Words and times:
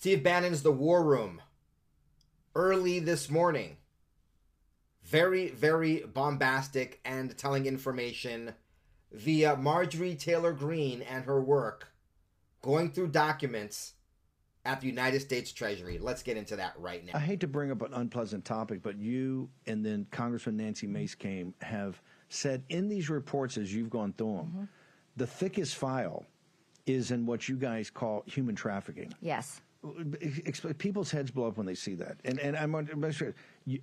Steve 0.00 0.22
Bannon's 0.22 0.62
The 0.62 0.70
War 0.70 1.02
Room 1.02 1.42
early 2.54 3.00
this 3.00 3.28
morning. 3.28 3.78
Very, 5.02 5.48
very 5.48 6.04
bombastic 6.14 7.00
and 7.04 7.36
telling 7.36 7.66
information 7.66 8.54
via 9.10 9.56
Marjorie 9.56 10.14
Taylor 10.14 10.52
Greene 10.52 11.02
and 11.02 11.24
her 11.24 11.42
work 11.42 11.88
going 12.62 12.92
through 12.92 13.08
documents 13.08 13.94
at 14.64 14.80
the 14.80 14.86
United 14.86 15.18
States 15.18 15.52
Treasury. 15.52 15.98
Let's 15.98 16.22
get 16.22 16.36
into 16.36 16.54
that 16.54 16.74
right 16.78 17.04
now. 17.04 17.14
I 17.14 17.18
hate 17.18 17.40
to 17.40 17.48
bring 17.48 17.72
up 17.72 17.82
an 17.82 17.92
unpleasant 17.92 18.44
topic, 18.44 18.84
but 18.84 18.96
you 18.98 19.50
and 19.66 19.84
then 19.84 20.06
Congressman 20.12 20.58
Nancy 20.58 20.86
Mace 20.86 21.16
came 21.16 21.54
have 21.60 22.00
said 22.28 22.62
in 22.68 22.88
these 22.88 23.10
reports 23.10 23.58
as 23.58 23.74
you've 23.74 23.90
gone 23.90 24.14
through 24.16 24.36
them, 24.36 24.46
mm-hmm. 24.46 24.64
the 25.16 25.26
thickest 25.26 25.74
file 25.74 26.24
is 26.86 27.10
in 27.10 27.26
what 27.26 27.48
you 27.48 27.56
guys 27.56 27.90
call 27.90 28.22
human 28.28 28.54
trafficking. 28.54 29.12
Yes. 29.20 29.60
People's 30.78 31.10
heads 31.10 31.30
blow 31.30 31.48
up 31.48 31.56
when 31.56 31.66
they 31.66 31.74
see 31.74 31.94
that, 31.96 32.18
and 32.24 32.38
and 32.38 32.56
I'm 32.56 33.10
sure 33.12 33.34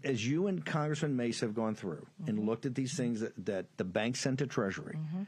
as 0.03 0.25
you 0.25 0.47
and 0.47 0.65
Congressman 0.65 1.15
Mace 1.15 1.41
have 1.41 1.53
gone 1.53 1.75
through 1.75 2.05
mm-hmm. 2.21 2.29
and 2.29 2.45
looked 2.45 2.65
at 2.65 2.75
these 2.75 2.95
things 2.95 3.21
that, 3.21 3.33
that 3.45 3.65
the 3.77 3.83
bank 3.83 4.15
sent 4.15 4.39
to 4.39 4.47
Treasury. 4.47 4.97
Mm-hmm. 4.97 5.23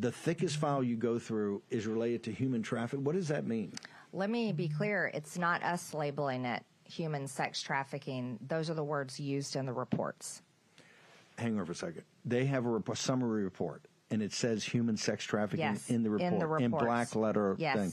The 0.00 0.12
thickest 0.12 0.58
file 0.58 0.82
you 0.82 0.96
go 0.96 1.18
through 1.18 1.62
is 1.70 1.86
related 1.86 2.24
to 2.24 2.32
human 2.32 2.62
trafficking. 2.62 3.04
What 3.04 3.14
does 3.14 3.28
that 3.28 3.46
mean? 3.46 3.72
Let 4.12 4.28
me 4.28 4.52
be 4.52 4.68
clear. 4.68 5.10
It's 5.14 5.38
not 5.38 5.62
us 5.62 5.94
labeling 5.94 6.44
it 6.44 6.62
human 6.88 7.26
sex 7.26 7.60
trafficking. 7.60 8.38
Those 8.46 8.70
are 8.70 8.74
the 8.74 8.84
words 8.84 9.20
used 9.20 9.56
in 9.56 9.66
the 9.66 9.72
reports. 9.72 10.42
Hang 11.36 11.58
on 11.58 11.66
for 11.66 11.72
a 11.72 11.74
second. 11.74 12.02
They 12.24 12.46
have 12.46 12.66
a, 12.66 12.82
a 12.90 12.96
summary 12.96 13.44
report, 13.44 13.82
and 14.10 14.22
it 14.22 14.32
says 14.32 14.64
human 14.64 14.96
sex 14.96 15.24
trafficking 15.24 15.66
yes, 15.66 15.88
in 15.88 16.02
the 16.02 16.10
report 16.10 16.32
in, 16.32 16.38
the 16.38 16.54
in 16.56 16.70
black 16.70 17.14
letter 17.14 17.54
yes. 17.58 17.76
thing. 17.76 17.92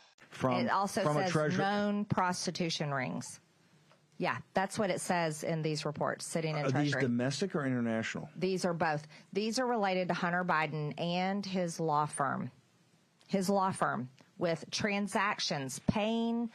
from 0.41 0.65
it 0.65 0.69
also 0.69 1.03
from 1.03 1.27
says 1.27 1.57
known 1.57 2.05
prostitution 2.05 2.93
rings. 2.93 3.39
Yeah, 4.17 4.37
that's 4.53 4.77
what 4.77 4.91
it 4.91 5.01
says 5.01 5.43
in 5.43 5.63
these 5.63 5.83
reports 5.83 6.25
sitting 6.27 6.55
in 6.55 6.65
are 6.65 6.69
Treasury. 6.69 7.01
these 7.01 7.09
domestic 7.09 7.55
or 7.55 7.65
international? 7.65 8.29
These 8.37 8.65
are 8.65 8.73
both. 8.73 9.07
These 9.33 9.57
are 9.57 9.65
related 9.65 10.07
to 10.09 10.13
Hunter 10.13 10.43
Biden 10.43 10.93
and 10.99 11.43
his 11.43 11.79
law 11.79 12.05
firm. 12.05 12.51
His 13.27 13.49
law 13.49 13.71
firm 13.71 14.09
with 14.37 14.63
transactions 14.69 15.79
paying 15.87 16.51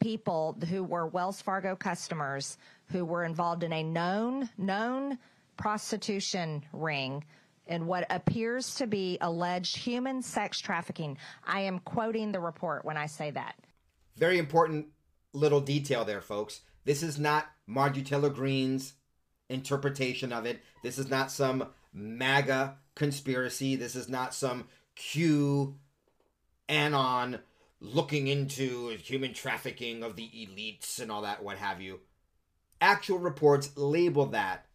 people 0.00 0.56
who 0.68 0.84
were 0.84 1.06
Wells 1.06 1.42
Fargo 1.42 1.74
customers 1.74 2.56
who 2.86 3.04
were 3.04 3.24
involved 3.24 3.64
in 3.64 3.72
a 3.72 3.82
known 3.82 4.48
known 4.56 5.18
prostitution 5.56 6.64
ring 6.72 7.24
in 7.68 7.86
what 7.86 8.06
appears 8.10 8.74
to 8.76 8.86
be 8.86 9.18
alleged 9.20 9.76
human 9.76 10.22
sex 10.22 10.58
trafficking. 10.58 11.18
I 11.46 11.60
am 11.60 11.78
quoting 11.80 12.32
the 12.32 12.40
report 12.40 12.84
when 12.84 12.96
I 12.96 13.06
say 13.06 13.30
that. 13.30 13.54
Very 14.16 14.38
important 14.38 14.86
little 15.32 15.60
detail 15.60 16.04
there, 16.04 16.20
folks. 16.20 16.60
This 16.84 17.02
is 17.02 17.18
not 17.18 17.46
Marjorie 17.66 18.02
Taylor 18.02 18.30
Greene's 18.30 18.94
interpretation 19.48 20.32
of 20.32 20.46
it. 20.46 20.60
This 20.82 20.98
is 20.98 21.08
not 21.08 21.30
some 21.30 21.68
MAGA 21.92 22.76
conspiracy. 22.94 23.76
This 23.76 23.94
is 23.94 24.08
not 24.08 24.34
some 24.34 24.64
Q 24.94 25.76
anon 26.68 27.38
looking 27.80 28.26
into 28.26 28.88
human 28.96 29.32
trafficking 29.32 30.02
of 30.02 30.16
the 30.16 30.28
elites 30.28 31.00
and 31.00 31.12
all 31.12 31.22
that, 31.22 31.42
what 31.42 31.58
have 31.58 31.80
you. 31.80 32.00
Actual 32.80 33.18
reports 33.18 33.76
label 33.76 34.26
that 34.26 34.66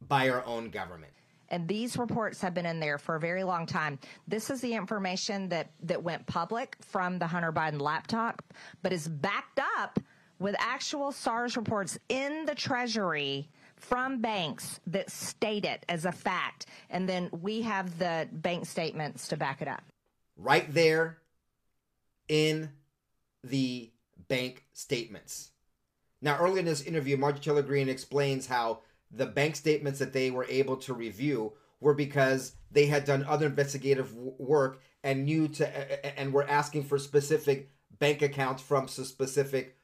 by 0.00 0.28
our 0.28 0.44
own 0.44 0.70
government 0.70 1.12
and 1.54 1.68
these 1.68 1.96
reports 1.96 2.40
have 2.40 2.52
been 2.52 2.66
in 2.66 2.80
there 2.80 2.98
for 2.98 3.14
a 3.14 3.20
very 3.20 3.44
long 3.44 3.64
time. 3.64 3.96
This 4.26 4.50
is 4.50 4.60
the 4.60 4.74
information 4.74 5.48
that 5.50 5.70
that 5.84 6.02
went 6.02 6.26
public 6.26 6.76
from 6.80 7.20
the 7.20 7.28
Hunter 7.28 7.52
Biden 7.52 7.80
laptop, 7.80 8.42
but 8.82 8.92
is 8.92 9.06
backed 9.06 9.60
up 9.78 10.00
with 10.40 10.56
actual 10.58 11.12
SARs 11.12 11.56
reports 11.56 11.96
in 12.08 12.44
the 12.44 12.56
Treasury 12.56 13.48
from 13.76 14.20
banks 14.20 14.80
that 14.88 15.08
state 15.10 15.64
it 15.64 15.84
as 15.88 16.06
a 16.06 16.10
fact, 16.10 16.66
and 16.90 17.08
then 17.08 17.30
we 17.40 17.62
have 17.62 18.00
the 18.00 18.28
bank 18.32 18.66
statements 18.66 19.28
to 19.28 19.36
back 19.36 19.62
it 19.62 19.68
up. 19.68 19.84
Right 20.36 20.66
there 20.74 21.18
in 22.26 22.70
the 23.44 23.92
bank 24.26 24.64
statements. 24.72 25.52
Now, 26.20 26.36
early 26.38 26.58
in 26.58 26.64
this 26.64 26.82
interview, 26.82 27.16
Marjorie 27.16 27.42
Taylor 27.42 27.62
Greene 27.62 27.88
explains 27.88 28.48
how 28.48 28.80
the 29.10 29.26
bank 29.26 29.56
statements 29.56 29.98
that 29.98 30.12
they 30.12 30.30
were 30.30 30.46
able 30.48 30.76
to 30.76 30.94
review 30.94 31.52
were 31.80 31.94
because 31.94 32.56
they 32.70 32.86
had 32.86 33.04
done 33.04 33.24
other 33.24 33.46
investigative 33.46 34.14
work 34.14 34.80
and 35.02 35.24
knew 35.24 35.48
to 35.48 36.18
and 36.18 36.32
were 36.32 36.48
asking 36.48 36.84
for 36.84 36.98
specific 36.98 37.68
bank 37.98 38.22
accounts 38.22 38.62
from 38.62 38.88
specific 38.88 39.76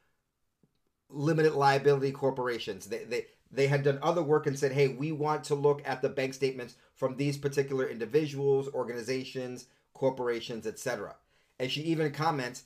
limited 1.09 1.53
liability 1.53 2.12
corporations. 2.12 2.86
They 2.86 3.04
they 3.04 3.26
they 3.53 3.66
had 3.66 3.82
done 3.82 3.98
other 4.03 4.22
work 4.22 4.47
and 4.47 4.59
said, 4.59 4.72
"Hey, 4.72 4.88
we 4.88 5.12
want 5.12 5.44
to 5.44 5.54
look 5.54 5.82
at 5.84 6.03
the 6.03 6.09
bank 6.09 6.34
statements 6.34 6.76
from 6.94 7.16
these 7.16 7.36
particular 7.36 7.88
individuals, 7.88 8.69
organizations, 8.69 9.66
corporations, 9.92 10.66
etc." 10.66 11.16
And 11.59 11.70
she 11.70 11.82
even 11.82 12.12
comments 12.12 12.64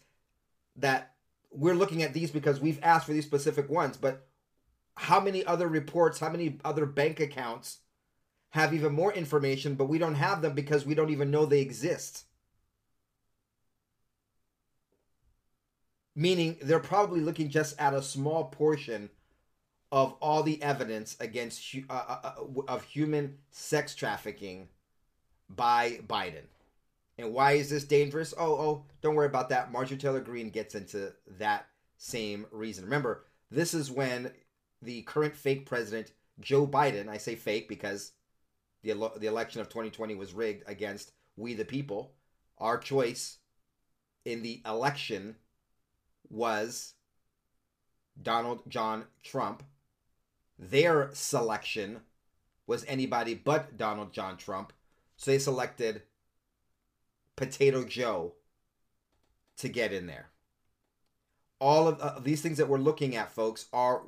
that 0.76 1.14
we're 1.50 1.75
looking 1.75 2.03
at 2.03 2.12
these 2.12 2.31
because 2.31 2.60
we've 2.60 2.81
asked 2.82 3.06
for 3.06 3.12
these 3.12 3.26
specific 3.26 3.69
ones, 3.69 3.97
but 3.97 4.26
how 4.97 5.21
many 5.21 5.44
other 5.44 5.69
reports, 5.69 6.21
how 6.21 6.31
many 6.31 6.59
other 6.65 6.87
bank 6.87 7.21
accounts 7.21 7.78
have 8.50 8.72
even 8.72 8.93
more 8.93 9.12
information, 9.12 9.75
but 9.75 9.87
we 9.87 9.99
don't 9.99 10.15
have 10.15 10.41
them 10.41 10.55
because 10.55 10.87
we 10.87 10.94
don't 10.94 11.10
even 11.10 11.31
know 11.31 11.44
they 11.44 11.60
exist. 11.60 12.25
Meaning 16.15 16.59
they're 16.62 16.78
probably 16.78 17.21
looking 17.21 17.49
just 17.49 17.78
at 17.81 17.94
a 17.94 18.03
small 18.03 18.44
portion 18.44 19.10
of 19.91 20.12
all 20.21 20.44
the 20.44 20.62
evidence 20.62 21.16
against 21.19 21.75
uh, 21.91 21.93
uh, 21.93 22.19
uh 22.22 22.62
of 22.69 22.84
human 22.84 23.38
sex 23.50 23.97
trafficking 23.97 24.69
by 25.49 26.00
Biden. 26.06 26.47
And 27.19 27.32
why 27.32 27.53
is 27.53 27.71
this 27.71 27.84
dangerous? 27.84 28.34
Oh, 28.38 28.55
oh, 28.55 28.84
don't 29.03 29.15
worry 29.15 29.26
about 29.26 29.49
that. 29.49 29.72
Marjorie 29.72 29.99
Taylor 29.99 30.21
Greene 30.21 30.50
gets 30.50 30.75
into 30.75 31.12
that 31.38 31.66
same 31.97 32.47
reason. 32.50 32.84
Remember, 32.84 33.25
this 33.50 33.75
is 33.75 33.90
when 33.90 34.32
the 34.84 35.02
current 35.02 35.34
fake 35.34 35.66
president, 35.66 36.12
Joe 36.40 36.66
Biden, 36.66 37.08
I 37.08 37.16
say 37.16 37.34
fake 37.34 37.69
because 37.69 38.12
the, 38.82 38.92
the 39.16 39.26
election 39.26 39.60
of 39.60 39.69
2020 39.69 40.14
was 40.14 40.34
rigged 40.34 40.64
against 40.69 41.12
we 41.36 41.54
the 41.54 41.64
people. 41.64 42.12
Our 42.58 42.78
choice 42.78 43.38
in 44.25 44.42
the 44.42 44.62
election 44.64 45.36
was 46.31 46.94
Donald 48.20 48.62
John 48.69 49.04
Trump. 49.22 49.62
Their 50.58 51.10
selection 51.12 52.00
was 52.66 52.84
anybody 52.87 53.34
but 53.34 53.76
Donald 53.76 54.12
John 54.12 54.37
Trump. 54.37 54.72
So 55.16 55.30
they 55.30 55.38
selected 55.38 56.02
Potato 57.37 57.84
Joe 57.84 58.34
to 59.58 59.69
get 59.69 59.92
in 59.92 60.06
there. 60.06 60.30
All 61.60 61.88
of 61.88 62.00
uh, 62.00 62.19
these 62.20 62.42
things 62.42 62.58
that 62.58 62.69
we're 62.69 62.78
looking 62.78 63.16
at, 63.16 63.30
folks, 63.30 63.66
are 63.72 64.02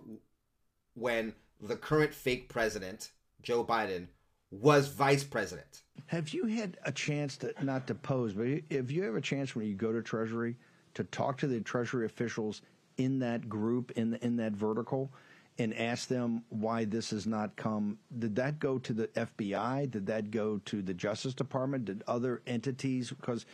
when 0.96 1.34
the 1.60 1.76
current 1.76 2.12
fake 2.12 2.48
president, 2.48 3.12
Joe 3.42 3.64
Biden, 3.64 4.08
was 4.50 4.88
vice 4.88 5.24
president. 5.24 5.82
Have 6.06 6.30
you 6.30 6.46
had 6.46 6.78
a 6.84 6.92
chance 6.92 7.36
to 7.38 7.52
not 7.62 7.86
to 7.86 7.94
pose, 7.94 8.32
but 8.32 8.46
if 8.70 8.90
you 8.90 9.02
have 9.04 9.16
a 9.16 9.20
chance 9.20 9.54
when 9.54 9.66
you 9.66 9.74
go 9.74 9.92
to 9.92 10.02
Treasury 10.02 10.56
to 10.94 11.04
talk 11.04 11.38
to 11.38 11.46
the 11.46 11.60
Treasury 11.60 12.06
officials 12.06 12.62
in 12.96 13.18
that 13.20 13.48
group 13.48 13.90
in 13.92 14.14
in 14.22 14.36
that 14.36 14.52
vertical 14.52 15.12
and 15.58 15.74
asked 15.74 16.08
them 16.08 16.42
why 16.48 16.84
this 16.84 17.10
has 17.10 17.26
not 17.26 17.56
come? 17.56 17.98
Did 18.18 18.36
that 18.36 18.58
go 18.58 18.78
to 18.78 18.92
the 18.92 19.08
FBI? 19.08 19.90
Did 19.90 20.06
that 20.06 20.30
go 20.30 20.58
to 20.66 20.82
the 20.82 20.94
Justice 20.94 21.34
Department? 21.34 21.86
Did 21.86 22.02
other 22.06 22.42
entities? 22.46 23.10
Because 23.10 23.46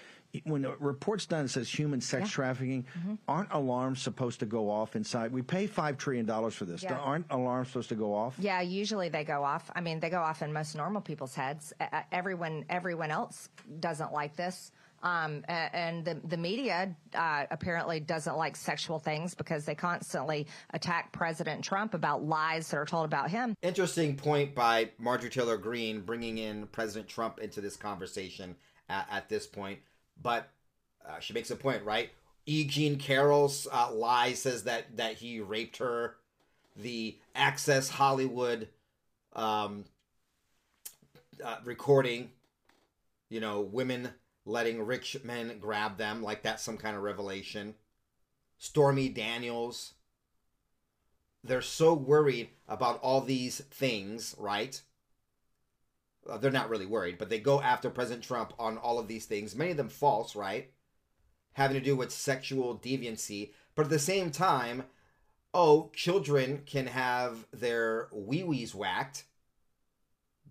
when 0.44 0.64
a 0.64 0.74
report's 0.76 1.26
done, 1.26 1.44
it 1.44 1.48
says 1.48 1.68
human 1.68 2.00
sex 2.00 2.30
trafficking. 2.30 2.86
Mm-hmm. 2.98 3.14
Aren't 3.28 3.52
alarms 3.52 4.00
supposed 4.00 4.40
to 4.40 4.46
go 4.46 4.70
off 4.70 4.96
inside? 4.96 5.32
We 5.32 5.42
pay 5.42 5.66
five 5.66 5.98
trillion 5.98 6.26
dollars 6.26 6.54
for 6.54 6.64
this. 6.64 6.82
Yeah. 6.82 6.98
Aren't 6.98 7.26
alarms 7.30 7.68
supposed 7.68 7.90
to 7.90 7.94
go 7.94 8.14
off? 8.14 8.36
Yeah, 8.38 8.62
usually 8.62 9.08
they 9.08 9.24
go 9.24 9.44
off. 9.44 9.70
I 9.74 9.80
mean, 9.80 10.00
they 10.00 10.10
go 10.10 10.20
off 10.20 10.42
in 10.42 10.52
most 10.52 10.74
normal 10.74 11.02
people's 11.02 11.34
heads. 11.34 11.72
Everyone, 12.10 12.64
everyone 12.70 13.10
else 13.10 13.48
doesn't 13.80 14.12
like 14.12 14.34
this. 14.36 14.72
Um, 15.02 15.44
and 15.48 16.04
the, 16.04 16.20
the 16.24 16.36
media 16.36 16.94
uh, 17.14 17.44
apparently 17.50 17.98
doesn't 17.98 18.36
like 18.36 18.54
sexual 18.54 18.98
things 18.98 19.34
because 19.34 19.64
they 19.64 19.74
constantly 19.74 20.46
attack 20.70 21.12
President 21.12 21.64
Trump 21.64 21.94
about 21.94 22.24
lies 22.24 22.68
that 22.68 22.76
are 22.76 22.86
told 22.86 23.06
about 23.06 23.30
him. 23.30 23.54
Interesting 23.62 24.16
point 24.16 24.54
by 24.54 24.90
Marjorie 24.98 25.30
Taylor 25.30 25.56
Greene 25.56 26.02
bringing 26.02 26.38
in 26.38 26.66
President 26.68 27.08
Trump 27.08 27.40
into 27.40 27.60
this 27.60 27.76
conversation 27.76 28.54
at, 28.88 29.08
at 29.10 29.28
this 29.28 29.46
point. 29.46 29.80
But 30.22 30.48
uh, 31.04 31.18
she 31.18 31.32
makes 31.32 31.50
a 31.50 31.56
point, 31.56 31.82
right? 31.84 32.10
E. 32.46 32.64
Jean 32.64 32.96
Carroll's 32.96 33.66
uh, 33.72 33.92
lie 33.92 34.32
says 34.32 34.64
that 34.64 34.96
that 34.96 35.14
he 35.14 35.40
raped 35.40 35.78
her. 35.78 36.16
The 36.76 37.18
Access 37.34 37.88
Hollywood 37.88 38.68
um, 39.34 39.84
uh, 41.44 41.56
recording, 41.64 42.30
you 43.28 43.40
know, 43.40 43.60
women 43.60 44.10
letting 44.44 44.82
rich 44.82 45.16
men 45.24 45.58
grab 45.60 45.96
them, 45.98 46.22
like 46.22 46.42
that's 46.42 46.62
some 46.62 46.76
kind 46.76 46.96
of 46.96 47.02
revelation. 47.02 47.74
Stormy 48.58 49.08
Daniels. 49.08 49.94
They're 51.44 51.62
so 51.62 51.94
worried 51.94 52.50
about 52.68 53.00
all 53.00 53.20
these 53.20 53.60
things, 53.60 54.34
right? 54.38 54.80
Uh, 56.28 56.38
they're 56.38 56.52
not 56.52 56.70
really 56.70 56.86
worried, 56.86 57.18
but 57.18 57.28
they 57.28 57.40
go 57.40 57.60
after 57.60 57.90
President 57.90 58.22
Trump 58.22 58.52
on 58.58 58.78
all 58.78 59.00
of 59.00 59.08
these 59.08 59.26
things, 59.26 59.56
many 59.56 59.72
of 59.72 59.76
them 59.76 59.88
false, 59.88 60.36
right? 60.36 60.70
Having 61.54 61.78
to 61.78 61.84
do 61.84 61.96
with 61.96 62.12
sexual 62.12 62.78
deviancy. 62.78 63.52
But 63.74 63.86
at 63.86 63.90
the 63.90 63.98
same 63.98 64.30
time, 64.30 64.84
oh, 65.52 65.90
children 65.94 66.62
can 66.64 66.86
have 66.86 67.46
their 67.52 68.08
wee 68.12 68.44
wees 68.44 68.74
whacked. 68.74 69.24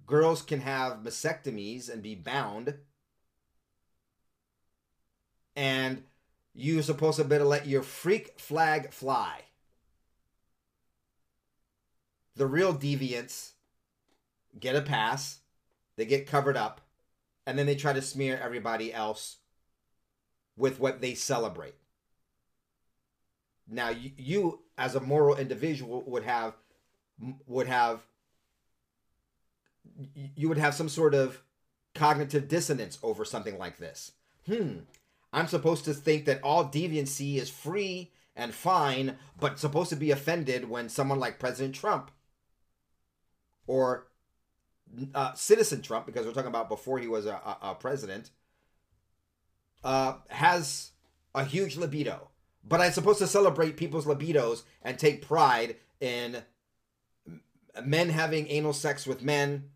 Girls 0.06 0.42
can 0.42 0.60
have 0.60 0.98
mastectomies 0.98 1.90
and 1.90 2.04
be 2.04 2.16
bound. 2.16 2.76
And 5.62 6.02
you're 6.56 6.82
supposed 6.82 7.18
to 7.18 7.24
better 7.24 7.44
let 7.44 7.68
your 7.68 7.84
freak 7.84 8.40
flag 8.40 8.92
fly. 8.92 9.42
The 12.36 12.48
real 12.48 12.74
deviants 12.74 13.52
get 14.60 14.76
a 14.76 14.82
pass, 14.82 15.38
they 15.98 16.06
get 16.06 16.26
covered 16.26 16.58
up, 16.58 16.82
and 17.46 17.60
then 17.60 17.68
they 17.68 17.76
try 17.76 17.94
to 17.94 18.02
smear 18.02 18.42
everybody 18.42 18.92
else 18.92 19.38
with 20.58 20.80
what 20.80 21.00
they 21.00 21.14
celebrate. 21.14 21.76
Now, 23.70 23.90
you, 23.90 24.12
you 24.18 24.60
as 24.80 24.96
a 24.96 25.00
moral 25.00 25.36
individual 25.36 26.02
would 26.08 26.24
have 26.24 26.56
would 27.46 27.68
have 27.68 28.02
you 30.16 30.50
would 30.50 30.58
have 30.58 30.74
some 30.74 30.90
sort 30.90 31.14
of 31.14 31.44
cognitive 31.94 32.48
dissonance 32.48 32.98
over 33.04 33.24
something 33.24 33.60
like 33.60 33.78
this. 33.78 34.14
Hmm. 34.48 34.80
I'm 35.34 35.48
supposed 35.48 35.86
to 35.86 35.94
think 35.94 36.26
that 36.26 36.42
all 36.44 36.66
deviancy 36.66 37.38
is 37.38 37.50
free 37.50 38.12
and 38.36 38.54
fine, 38.54 39.18
but 39.40 39.60
supposed 39.60 39.90
to 39.90 39.96
be 39.96 40.12
offended 40.12 40.70
when 40.70 40.90
someone 40.90 41.20
like 41.20 41.40
President 41.40 41.76
Trump 41.76 42.12
or 43.68 44.08
uh, 45.16 45.34
citizen 45.34 45.82
Trump, 45.82 46.06
because 46.06 46.26
we're 46.26 46.34
talking 46.34 46.50
about 46.50 46.70
before 46.70 47.00
he 47.00 47.08
was 47.08 47.26
a, 47.26 47.34
a, 47.34 47.58
a 47.62 47.76
president, 47.76 48.32
uh, 49.84 50.16
has 50.30 50.92
a 51.34 51.46
huge 51.46 51.78
libido. 51.78 52.30
But 52.64 52.82
I'm 52.82 52.92
supposed 52.92 53.20
to 53.20 53.28
celebrate 53.28 53.78
people's 53.78 54.06
libidos 54.06 54.64
and 54.82 55.00
take 55.00 55.26
pride 55.26 55.78
in 56.00 56.44
men 57.84 58.10
having 58.10 58.48
anal 58.48 58.74
sex 58.74 59.08
with 59.08 59.24
men, 59.24 59.70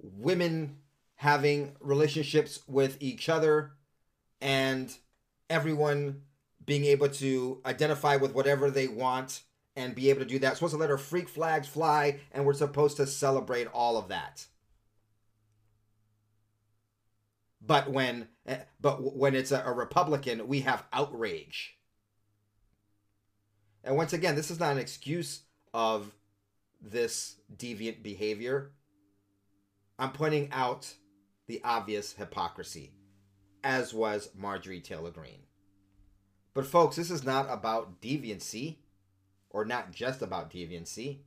women 0.00 0.78
having 1.16 1.76
relationships 1.80 2.60
with 2.66 2.96
each 3.00 3.28
other, 3.28 3.72
and 4.40 4.94
everyone 5.48 6.22
being 6.64 6.84
able 6.84 7.08
to 7.08 7.60
identify 7.64 8.16
with 8.16 8.34
whatever 8.34 8.70
they 8.70 8.88
want 8.88 9.42
and 9.76 9.94
be 9.94 10.10
able 10.10 10.20
to 10.20 10.26
do 10.26 10.38
that. 10.40 10.56
Supposed 10.56 10.74
to 10.74 10.80
let 10.80 10.90
our 10.90 10.98
freak 10.98 11.28
flags 11.28 11.68
fly, 11.68 12.20
and 12.32 12.44
we're 12.44 12.54
supposed 12.54 12.96
to 12.96 13.06
celebrate 13.06 13.68
all 13.68 13.96
of 13.96 14.08
that. 14.08 14.46
But 17.60 17.90
when, 17.90 18.28
eh, 18.46 18.58
but 18.80 19.16
when 19.16 19.34
it's 19.34 19.52
a, 19.52 19.62
a 19.64 19.72
Republican, 19.72 20.46
we 20.48 20.60
have 20.60 20.84
outrage. 20.92 21.76
And 23.84 23.96
once 23.96 24.12
again, 24.12 24.34
this 24.34 24.50
is 24.50 24.58
not 24.58 24.72
an 24.72 24.78
excuse 24.78 25.42
of 25.74 26.12
this 26.80 27.36
deviant 27.54 28.02
behavior. 28.02 28.72
I'm 29.98 30.12
pointing 30.12 30.50
out 30.52 30.92
the 31.46 31.60
obvious 31.64 32.12
hypocrisy, 32.12 32.92
as 33.66 33.92
was 33.92 34.30
Marjorie 34.32 34.80
Taylor 34.80 35.10
Greene. 35.10 35.42
But 36.54 36.66
folks, 36.66 36.94
this 36.94 37.10
is 37.10 37.24
not 37.24 37.48
about 37.50 38.00
deviancy, 38.00 38.76
or 39.50 39.64
not 39.64 39.90
just 39.90 40.22
about 40.22 40.52
deviancy, 40.52 41.18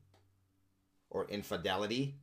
or 1.09 1.27
infidelity. 1.27 2.15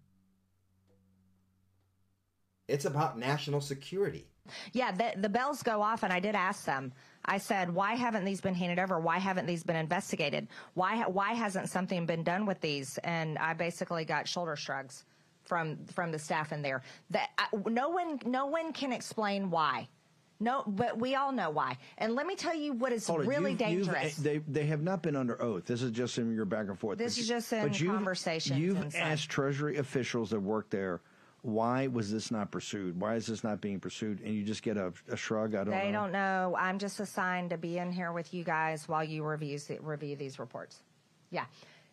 It's 2.67 2.87
about 2.87 3.19
national 3.19 3.61
security. 3.61 4.27
Yeah, 4.73 4.91
the, 4.91 5.13
the 5.21 5.29
bells 5.29 5.63
go 5.63 5.83
off, 5.83 6.03
and 6.03 6.13
I 6.13 6.19
did 6.19 6.35
ask 6.35 6.65
them. 6.65 6.95
I 7.27 7.37
said, 7.37 7.75
"Why 7.75 7.95
haven't 7.95 8.25
these 8.25 8.41
been 8.41 8.55
handed 8.55 8.79
over? 8.79 8.99
Why 8.99 9.19
haven't 9.19 9.47
these 9.47 9.65
been 9.65 9.77
investigated? 9.77 10.49
Why 10.73 11.03
why 11.07 11.35
hasn't 11.35 11.69
something 11.69 12.07
been 12.07 12.23
done 12.23 12.47
with 12.47 12.61
these?" 12.61 12.97
And 13.05 13.37
I 13.39 13.53
basically 13.53 14.07
got 14.07 14.27
shoulder 14.27 14.57
shrugs 14.57 15.05
from 15.45 15.85
from 15.87 16.11
the 16.11 16.19
staff 16.19 16.53
in 16.53 16.63
there. 16.63 16.83
That 17.11 17.29
I, 17.37 17.49
no 17.69 17.91
one 17.91 18.19
no 18.25 18.47
one 18.47 18.73
can 18.73 18.93
explain 18.93 19.51
why. 19.51 19.89
No, 20.39 20.65
but 20.67 20.99
we 20.99 21.15
all 21.15 21.33
know 21.33 21.49
why. 21.51 21.79
And 21.99 22.15
let 22.15 22.27
me 22.27 22.37
tell 22.37 22.55
you 22.55 22.73
what 22.75 22.93
is 22.93 23.07
Hold 23.07 23.27
really 23.27 23.53
you've- 23.53 23.65
you've- 23.65 23.85
dangerous. 23.87 24.17
they 24.17 24.39
they 24.39 24.67
have 24.67 24.83
not 24.83 25.03
been 25.03 25.17
under 25.17 25.41
oath. 25.41 25.65
This 25.65 25.81
is 25.83 25.91
just 25.93 26.19
in 26.19 26.35
your 26.35 26.45
back 26.45 26.69
and 26.69 26.79
forth. 26.79 26.99
This 26.99 27.17
But 27.17 27.21
is 27.23 27.29
just 27.29 27.53
in 27.53 27.63
but 27.63 27.81
you've- 27.81 28.57
You've 28.57 28.81
and 28.83 28.95
asked 28.95 29.31
Treasury 29.31 29.79
officials 29.79 30.31
that 30.31 30.41
work 30.41 30.69
there, 30.71 31.01
why 31.43 31.87
was 31.87 32.11
this 32.13 32.31
not 32.31 32.51
pursued? 32.51 33.01
Why 33.01 33.15
is 33.15 33.27
this 33.27 33.45
not 33.45 33.61
being 33.61 33.79
pursued? 33.81 34.21
And 34.21 34.35
you 34.35 34.43
just 34.43 34.63
get 34.63 34.77
a, 34.77 34.93
a 35.09 35.17
shrug. 35.17 35.55
I 35.55 35.65
don't 35.65 35.71
They 35.71 35.91
know. 35.91 36.03
don't 36.03 36.13
know. 36.13 36.57
I'm 36.59 36.79
just 36.79 36.99
assigned 37.01 37.51
to 37.51 37.57
be 37.57 37.79
in 37.79 37.91
here 37.93 38.13
with 38.13 38.35
you 38.35 38.45
guys 38.45 38.87
while 38.89 39.05
you 39.05 39.25
review 39.25 39.59
review 39.81 40.17
these 40.17 40.39
reports. 40.39 40.83
Yeah. 41.31 41.45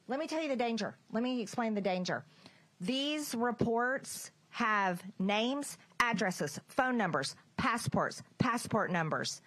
Let 0.07 0.19
me 0.19 0.27
tell 0.27 0.41
you 0.41 0.49
the 0.49 0.55
danger. 0.55 0.95
Let 1.11 1.23
me 1.23 1.39
explain 1.41 1.75
the 1.75 1.81
danger. 1.81 2.25
These 2.81 3.35
reports 3.35 4.31
have 4.49 5.01
names, 5.19 5.77
addresses, 6.03 6.59
phone 6.67 6.97
numbers, 6.97 7.35
passports, 7.57 8.21
passport 8.37 8.91
numbers, 8.91 9.41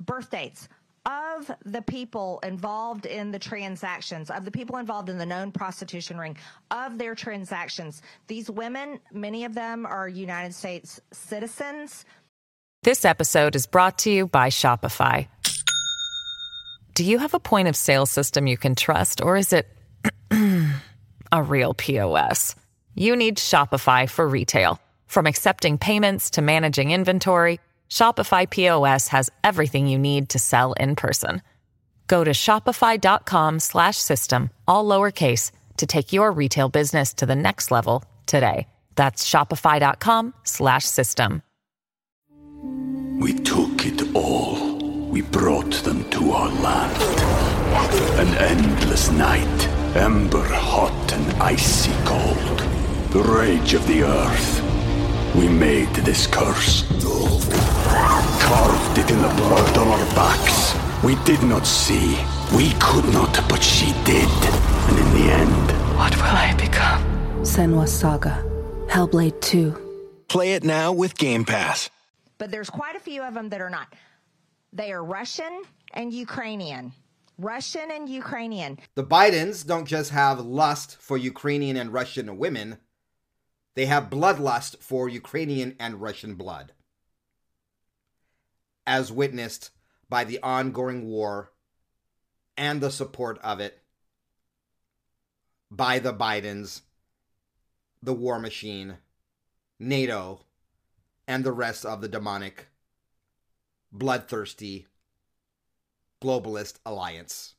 birth 0.00 0.30
dates 0.30 0.68
of 1.06 1.50
the 1.64 1.82
people 1.82 2.38
involved 2.42 3.06
in 3.06 3.30
the 3.30 3.38
transactions, 3.38 4.30
of 4.30 4.44
the 4.44 4.50
people 4.50 4.76
involved 4.76 5.08
in 5.08 5.18
the 5.18 5.26
known 5.26 5.50
prostitution 5.50 6.18
ring, 6.18 6.36
of 6.70 6.98
their 6.98 7.14
transactions. 7.14 8.02
These 8.26 8.50
women, 8.50 9.00
many 9.12 9.44
of 9.44 9.54
them 9.54 9.86
are 9.86 10.08
United 10.08 10.54
States 10.54 11.00
citizens. 11.12 12.04
This 12.82 13.04
episode 13.04 13.56
is 13.56 13.66
brought 13.66 13.98
to 13.98 14.10
you 14.10 14.26
by 14.26 14.50
Shopify. 14.50 15.26
Do 16.94 17.04
you 17.04 17.18
have 17.18 17.34
a 17.34 17.40
point 17.40 17.68
of 17.68 17.76
sale 17.76 18.06
system 18.06 18.46
you 18.46 18.56
can 18.56 18.74
trust, 18.74 19.20
or 19.22 19.36
is 19.36 19.52
it 19.52 19.66
a 21.32 21.42
real 21.42 21.74
POS? 21.74 22.54
You 22.94 23.16
need 23.16 23.38
Shopify 23.38 24.08
for 24.10 24.28
retail. 24.28 24.80
From 25.08 25.26
accepting 25.26 25.78
payments 25.78 26.30
to 26.30 26.42
managing 26.42 26.90
inventory, 26.92 27.60
Shopify 27.90 28.48
POS 28.48 29.08
has 29.08 29.30
everything 29.42 29.88
you 29.88 29.98
need 29.98 30.28
to 30.28 30.38
sell 30.38 30.74
in 30.74 30.94
person. 30.94 31.42
Go 32.06 32.24
to 32.24 32.32
shopify.com 32.32 33.60
slash 33.60 33.96
system, 33.96 34.50
all 34.66 34.84
lowercase, 34.84 35.50
to 35.78 35.86
take 35.86 36.12
your 36.12 36.30
retail 36.30 36.68
business 36.68 37.14
to 37.14 37.26
the 37.26 37.34
next 37.34 37.70
level 37.70 38.04
today. 38.26 38.66
That's 38.96 39.28
shopify.com 39.28 40.34
slash 40.44 40.84
system. 40.84 41.42
We 43.18 43.32
took 43.32 43.86
it 43.86 44.14
all. 44.14 44.76
We 45.08 45.22
brought 45.22 45.72
them 45.84 46.08
to 46.10 46.32
our 46.32 46.50
land. 46.50 47.02
An 48.20 48.34
endless 48.38 49.10
night, 49.10 49.68
ember 49.96 50.44
hot 50.44 51.12
and 51.12 51.42
icy 51.42 51.92
cold. 52.04 52.58
The 53.10 53.22
rage 53.22 53.72
of 53.72 53.86
the 53.86 54.02
earth. 54.02 54.67
We 55.34 55.48
made 55.48 55.88
this 55.94 56.26
curse. 56.26 56.82
Carved 58.40 58.98
it 58.98 59.10
in 59.10 59.20
the 59.22 59.28
blood 59.36 59.76
on 59.78 59.88
our 59.88 60.06
backs. 60.14 60.74
We 61.04 61.14
did 61.24 61.42
not 61.42 61.66
see, 61.66 62.18
We 62.56 62.72
could 62.80 63.04
not, 63.12 63.32
but 63.48 63.62
she 63.62 63.92
did. 64.04 64.28
And 64.88 64.98
in 64.98 65.10
the 65.14 65.32
end, 65.32 65.96
What 65.96 66.14
will 66.16 66.24
I 66.24 66.54
become? 66.58 67.02
Senua's 67.44 67.92
Saga. 67.92 68.44
Hellblade 68.88 69.40
2. 69.40 70.24
Play 70.28 70.54
it 70.54 70.64
now 70.64 70.92
with 70.92 71.16
Game 71.16 71.44
Pass. 71.44 71.90
but 72.38 72.50
there's 72.50 72.70
quite 72.70 72.96
a 72.96 73.00
few 73.00 73.22
of 73.22 73.34
them 73.34 73.48
that 73.50 73.60
are 73.60 73.70
not. 73.70 73.88
They 74.72 74.92
are 74.92 75.04
Russian 75.04 75.62
and 75.92 76.12
Ukrainian. 76.12 76.92
Russian 77.38 77.90
and 77.90 78.08
Ukrainian. 78.08 78.78
The 78.94 79.04
Bidens 79.04 79.64
don't 79.66 79.86
just 79.86 80.10
have 80.10 80.40
lust 80.40 80.96
for 81.00 81.16
Ukrainian 81.16 81.76
and 81.76 81.92
Russian 81.92 82.36
women, 82.38 82.78
they 83.78 83.86
have 83.86 84.10
bloodlust 84.10 84.82
for 84.82 85.08
Ukrainian 85.08 85.76
and 85.78 86.02
Russian 86.02 86.34
blood. 86.34 86.72
As 88.84 89.12
witnessed 89.12 89.70
by 90.08 90.24
the 90.24 90.40
ongoing 90.42 91.06
war 91.06 91.52
and 92.56 92.80
the 92.80 92.90
support 92.90 93.38
of 93.38 93.60
it 93.60 93.84
by 95.70 96.00
the 96.00 96.12
Bidens, 96.12 96.80
the 98.02 98.12
war 98.12 98.40
machine, 98.40 98.96
NATO, 99.78 100.40
and 101.28 101.44
the 101.44 101.52
rest 101.52 101.86
of 101.86 102.00
the 102.00 102.08
demonic, 102.08 102.66
bloodthirsty, 103.92 104.88
globalist 106.20 106.80
alliance. 106.84 107.54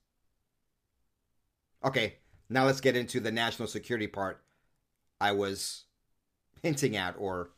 Okay, 1.81 2.17
now 2.49 2.65
let's 2.65 2.81
get 2.81 2.97
into 2.97 3.21
the 3.21 3.31
national 3.31 3.69
security 3.69 4.07
part 4.07 4.43
I 5.21 5.31
was 5.31 5.85
hinting 6.61 6.97
at 6.97 7.15
or 7.17 7.49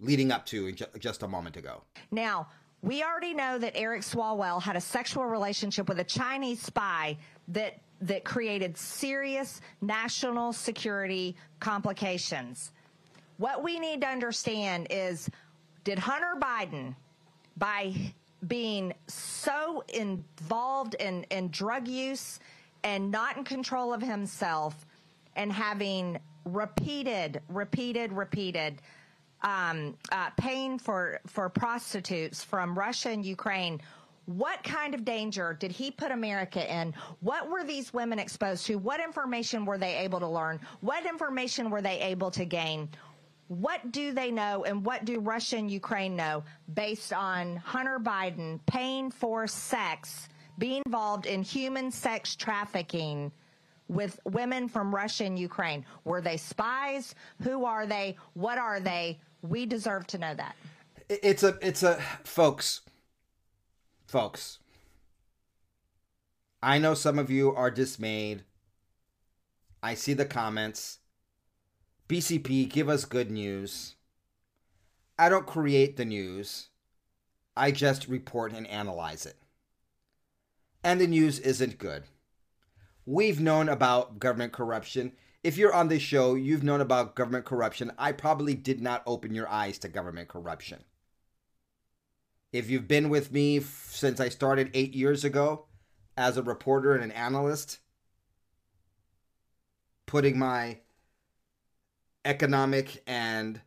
leading 0.00 0.30
up 0.30 0.46
to 0.46 0.72
just 0.98 1.22
a 1.22 1.28
moment 1.28 1.56
ago. 1.56 1.82
Now, 2.10 2.48
we 2.82 3.02
already 3.02 3.34
know 3.34 3.58
that 3.58 3.72
Eric 3.74 4.02
Swalwell 4.02 4.62
had 4.62 4.76
a 4.76 4.80
sexual 4.80 5.24
relationship 5.24 5.88
with 5.88 5.98
a 5.98 6.04
Chinese 6.04 6.62
spy 6.62 7.16
that 7.48 7.80
that 8.00 8.24
created 8.24 8.76
serious 8.76 9.60
national 9.80 10.52
security 10.52 11.34
complications. 11.58 12.70
What 13.38 13.64
we 13.64 13.80
need 13.80 14.02
to 14.02 14.06
understand 14.06 14.86
is 14.90 15.28
did 15.82 15.98
Hunter 15.98 16.34
Biden 16.38 16.94
by 17.56 18.12
being 18.46 18.94
so 19.08 19.82
involved 19.88 20.94
in, 20.94 21.24
in 21.30 21.48
drug 21.48 21.88
use 21.88 22.38
and 22.84 23.10
not 23.10 23.36
in 23.36 23.42
control 23.42 23.92
of 23.92 24.00
himself 24.00 24.86
and 25.34 25.52
having 25.52 26.18
repeated, 26.52 27.40
repeated, 27.48 28.12
repeated 28.12 28.80
um, 29.42 29.96
uh, 30.10 30.30
paying 30.36 30.78
for, 30.78 31.20
for 31.26 31.48
prostitutes 31.48 32.42
from 32.42 32.76
Russia 32.78 33.10
and 33.10 33.24
Ukraine. 33.24 33.80
What 34.26 34.62
kind 34.62 34.94
of 34.94 35.04
danger 35.04 35.56
did 35.58 35.72
he 35.72 35.90
put 35.90 36.10
America 36.10 36.62
in? 36.70 36.92
What 37.20 37.48
were 37.48 37.64
these 37.64 37.94
women 37.94 38.18
exposed 38.18 38.66
to? 38.66 38.76
What 38.76 39.00
information 39.00 39.64
were 39.64 39.78
they 39.78 39.96
able 39.96 40.20
to 40.20 40.28
learn? 40.28 40.60
What 40.80 41.06
information 41.06 41.70
were 41.70 41.80
they 41.80 42.00
able 42.00 42.30
to 42.32 42.44
gain? 42.44 42.90
What 43.46 43.90
do 43.92 44.12
they 44.12 44.30
know 44.30 44.64
and 44.64 44.84
what 44.84 45.06
do 45.06 45.20
Russia 45.20 45.56
and 45.56 45.70
Ukraine 45.70 46.14
know 46.14 46.44
based 46.74 47.14
on 47.14 47.56
Hunter 47.56 47.98
Biden 47.98 48.60
paying 48.66 49.10
for 49.10 49.46
sex, 49.46 50.28
being 50.58 50.82
involved 50.84 51.24
in 51.24 51.42
human 51.42 51.90
sex 51.90 52.36
trafficking 52.36 53.32
with 53.88 54.20
women 54.24 54.68
from 54.68 54.94
Russia 54.94 55.24
and 55.24 55.38
Ukraine? 55.38 55.84
Were 56.04 56.20
they 56.20 56.36
spies? 56.36 57.14
Who 57.42 57.64
are 57.64 57.86
they? 57.86 58.16
What 58.34 58.58
are 58.58 58.80
they? 58.80 59.18
We 59.42 59.66
deserve 59.66 60.06
to 60.08 60.18
know 60.18 60.34
that. 60.34 60.56
It's 61.08 61.42
a, 61.42 61.56
it's 61.62 61.82
a, 61.82 62.00
folks, 62.24 62.82
folks. 64.06 64.58
I 66.62 66.78
know 66.78 66.94
some 66.94 67.18
of 67.18 67.30
you 67.30 67.54
are 67.54 67.70
dismayed. 67.70 68.42
I 69.82 69.94
see 69.94 70.12
the 70.12 70.24
comments. 70.24 70.98
BCP, 72.08 72.68
give 72.68 72.88
us 72.88 73.04
good 73.04 73.30
news. 73.30 73.94
I 75.18 75.28
don't 75.28 75.46
create 75.46 75.96
the 75.96 76.04
news. 76.04 76.68
I 77.56 77.70
just 77.70 78.08
report 78.08 78.52
and 78.52 78.66
analyze 78.66 79.26
it. 79.26 79.36
And 80.82 81.00
the 81.00 81.06
news 81.06 81.38
isn't 81.40 81.78
good. 81.78 82.04
We've 83.10 83.40
known 83.40 83.70
about 83.70 84.18
government 84.18 84.52
corruption. 84.52 85.12
If 85.42 85.56
you're 85.56 85.72
on 85.72 85.88
this 85.88 86.02
show, 86.02 86.34
you've 86.34 86.62
known 86.62 86.82
about 86.82 87.14
government 87.14 87.46
corruption. 87.46 87.90
I 87.96 88.12
probably 88.12 88.52
did 88.52 88.82
not 88.82 89.02
open 89.06 89.34
your 89.34 89.48
eyes 89.48 89.78
to 89.78 89.88
government 89.88 90.28
corruption. 90.28 90.84
If 92.52 92.68
you've 92.68 92.86
been 92.86 93.08
with 93.08 93.32
me 93.32 93.60
f- 93.60 93.88
since 93.94 94.20
I 94.20 94.28
started 94.28 94.70
eight 94.74 94.92
years 94.92 95.24
ago 95.24 95.64
as 96.18 96.36
a 96.36 96.42
reporter 96.42 96.94
and 96.94 97.02
an 97.02 97.12
analyst, 97.12 97.78
putting 100.04 100.38
my 100.38 100.80
economic 102.26 103.02
and 103.06 103.62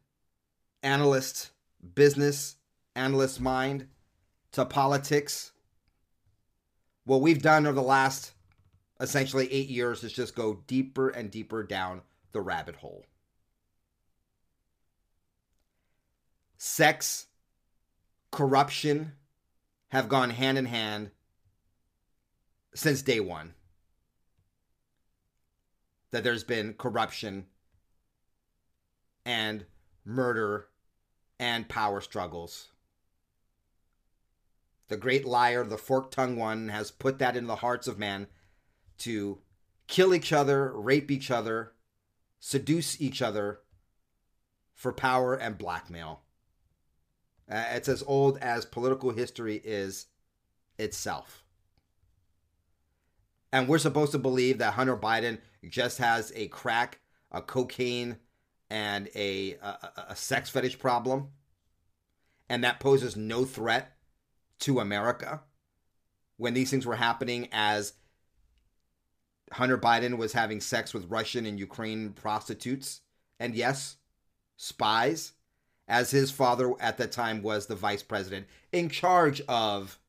analyst 0.83 1.49
business, 1.95 2.57
analyst 2.95 3.41
mind 3.41 3.87
to 4.51 4.65
politics, 4.65 5.51
what 7.05 7.21
we've 7.21 7.41
done 7.41 7.65
over 7.65 7.73
the 7.73 7.81
last 7.81 8.33
essentially 9.01 9.51
eight 9.51 9.67
years 9.67 10.03
is 10.03 10.13
just 10.13 10.35
go 10.35 10.61
deeper 10.67 11.09
and 11.09 11.31
deeper 11.31 11.63
down 11.63 12.01
the 12.31 12.39
rabbit 12.39 12.75
hole. 12.75 13.03
Sex, 16.57 17.25
corruption 18.29 19.13
have 19.89 20.07
gone 20.07 20.29
hand 20.29 20.57
in 20.57 20.65
hand 20.65 21.09
since 22.75 23.01
day 23.01 23.19
one. 23.19 23.55
That 26.11 26.23
there's 26.23 26.43
been 26.43 26.75
corruption 26.75 27.47
and 29.25 29.65
murder 30.05 30.67
and 31.39 31.67
power 31.67 32.01
struggles. 32.01 32.67
The 34.89 34.97
great 34.97 35.25
liar, 35.25 35.63
the 35.63 35.77
fork 35.77 36.11
tongued 36.11 36.37
one, 36.37 36.69
has 36.69 36.91
put 36.91 37.17
that 37.19 37.35
in 37.35 37.47
the 37.47 37.55
hearts 37.55 37.87
of 37.87 37.97
man 37.97 38.27
to 39.01 39.39
kill 39.87 40.13
each 40.13 40.33
other, 40.33 40.71
rape 40.73 41.11
each 41.11 41.29
other, 41.29 41.73
seduce 42.39 42.99
each 42.99 43.21
other 43.21 43.59
for 44.73 44.91
power 44.91 45.35
and 45.35 45.57
blackmail. 45.57 46.21
Uh, 47.49 47.65
it's 47.73 47.89
as 47.89 48.03
old 48.07 48.37
as 48.39 48.65
political 48.65 49.11
history 49.11 49.61
is 49.63 50.07
itself. 50.77 51.43
And 53.51 53.67
we're 53.67 53.77
supposed 53.77 54.13
to 54.13 54.17
believe 54.17 54.59
that 54.59 54.73
Hunter 54.73 54.95
Biden 54.95 55.39
just 55.69 55.97
has 55.97 56.31
a 56.35 56.47
crack, 56.47 56.99
a 57.31 57.41
cocaine, 57.41 58.17
and 58.69 59.09
a, 59.13 59.55
a, 59.55 60.05
a 60.09 60.15
sex 60.15 60.49
fetish 60.49 60.79
problem, 60.79 61.27
and 62.49 62.63
that 62.63 62.79
poses 62.79 63.17
no 63.17 63.43
threat 63.43 63.97
to 64.59 64.79
America 64.79 65.41
when 66.37 66.53
these 66.53 66.71
things 66.71 66.85
were 66.85 66.95
happening 66.95 67.49
as 67.51 67.93
Hunter 69.51 69.77
Biden 69.77 70.17
was 70.17 70.33
having 70.33 70.61
sex 70.61 70.93
with 70.93 71.09
Russian 71.09 71.45
and 71.45 71.59
Ukraine 71.59 72.11
prostitutes, 72.13 73.01
and 73.39 73.55
yes, 73.55 73.97
spies, 74.55 75.33
as 75.87 76.11
his 76.11 76.31
father 76.31 76.73
at 76.79 76.97
that 76.97 77.11
time 77.11 77.41
was 77.41 77.65
the 77.65 77.75
vice 77.75 78.03
president 78.03 78.47
in 78.71 78.89
charge 78.89 79.41
of 79.41 79.99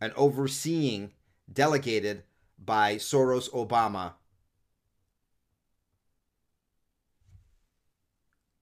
and 0.00 0.12
overseeing, 0.14 1.12
delegated 1.52 2.22
by 2.58 2.96
Soros 2.96 3.50
Obama. 3.50 4.12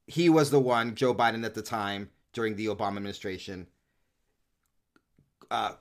He 0.06 0.28
was 0.28 0.50
the 0.50 0.60
one, 0.60 0.94
Joe 0.94 1.14
Biden 1.14 1.44
at 1.44 1.54
the 1.54 1.62
time, 1.62 2.10
during 2.32 2.56
the 2.56 2.66
Obama 2.66 2.98
administration, 2.98 3.66
uh, 5.50 5.72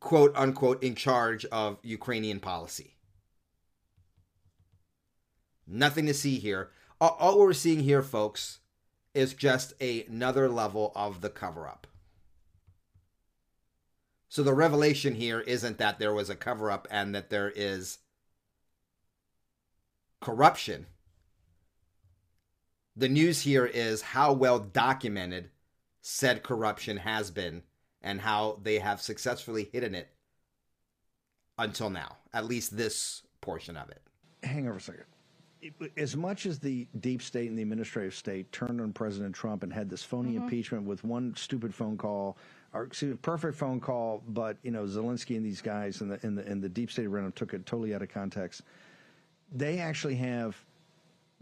quote 0.00 0.32
unquote, 0.36 0.82
in 0.82 0.94
charge 0.94 1.44
of 1.46 1.78
Ukrainian 1.82 2.40
policy. 2.40 2.95
Nothing 5.66 6.06
to 6.06 6.14
see 6.14 6.38
here. 6.38 6.70
All, 7.00 7.38
we're 7.38 7.52
seeing 7.52 7.80
here, 7.80 8.02
folks, 8.02 8.60
is 9.14 9.34
just 9.34 9.80
another 9.82 10.48
level 10.48 10.92
of 10.94 11.20
the 11.20 11.30
cover 11.30 11.66
up. 11.66 11.86
So 14.28 14.42
the 14.42 14.54
revelation 14.54 15.14
here 15.14 15.40
isn't 15.40 15.78
that 15.78 15.98
there 15.98 16.12
was 16.12 16.30
a 16.30 16.36
cover 16.36 16.70
up 16.70 16.86
and 16.90 17.14
that 17.14 17.30
there 17.30 17.52
is 17.54 17.98
corruption. 20.20 20.86
The 22.94 23.08
news 23.08 23.42
here 23.42 23.66
is 23.66 24.02
how 24.02 24.32
well 24.32 24.58
documented 24.58 25.50
said 26.00 26.42
corruption 26.42 26.98
has 26.98 27.30
been 27.30 27.62
and 28.02 28.20
how 28.20 28.58
they 28.62 28.78
have 28.78 29.00
successfully 29.02 29.68
hidden 29.72 29.94
it 29.94 30.08
until 31.58 31.90
now, 31.90 32.16
at 32.32 32.46
least 32.46 32.76
this 32.76 33.22
portion 33.40 33.76
of 33.76 33.90
it. 33.90 34.02
hang 34.42 34.68
over 34.68 34.78
a 34.78 34.80
second. 34.80 35.04
As 35.96 36.16
much 36.16 36.46
as 36.46 36.58
the 36.58 36.86
deep 37.00 37.22
state 37.22 37.48
and 37.48 37.58
the 37.58 37.62
administrative 37.62 38.14
state 38.14 38.50
turned 38.52 38.80
on 38.80 38.92
President 38.92 39.34
Trump 39.34 39.62
and 39.62 39.72
had 39.72 39.88
this 39.88 40.02
phony 40.02 40.34
mm-hmm. 40.34 40.44
impeachment 40.44 40.84
with 40.84 41.02
one 41.02 41.34
stupid 41.36 41.74
phone 41.74 41.96
call 41.96 42.36
or 42.76 42.84
excuse 42.84 43.12
me, 43.12 43.18
perfect 43.22 43.56
phone 43.56 43.80
call, 43.80 44.22
but 44.28 44.58
you 44.62 44.70
know 44.70 44.84
Zelensky 44.84 45.36
and 45.36 45.44
these 45.44 45.62
guys 45.62 46.00
in 46.00 46.08
the 46.08 46.24
in 46.24 46.34
the 46.34 46.46
in 46.46 46.60
the 46.60 46.68
deep 46.68 46.90
state 46.90 47.06
arena 47.06 47.30
took 47.30 47.54
it 47.54 47.64
totally 47.64 47.94
out 47.94 48.02
of 48.02 48.08
context. 48.08 48.62
They 49.52 49.78
actually 49.78 50.16
have 50.16 50.62